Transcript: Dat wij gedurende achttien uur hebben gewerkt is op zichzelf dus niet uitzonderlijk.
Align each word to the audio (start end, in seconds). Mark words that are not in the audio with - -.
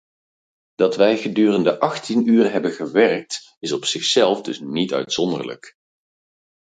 Dat 0.75 0.95
wij 0.95 1.17
gedurende 1.17 1.79
achttien 1.79 2.27
uur 2.27 2.51
hebben 2.51 2.71
gewerkt 2.71 3.55
is 3.59 3.71
op 3.71 3.85
zichzelf 3.85 4.41
dus 4.41 4.59
niet 4.59 4.93
uitzonderlijk. 4.93 5.75